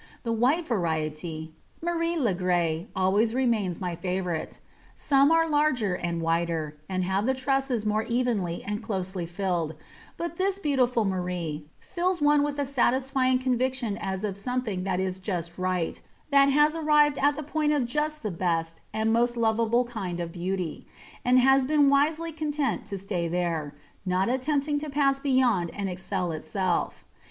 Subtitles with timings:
[0.23, 4.59] The white variety, "Marie Legraye," always remains my favourite.
[4.95, 9.75] Some are larger and whiter, and have the trusses more evenly and closely filled,
[10.17, 15.19] but this beautiful Marie fills one with a satisfying conviction as of something that is
[15.19, 19.83] just right, that has arrived at the point of just the best and most lovable
[19.85, 20.87] kind of beauty,
[21.23, 26.31] and has been wisely content to stay there, not attempting to pass beyond and excel
[26.31, 27.05] itself.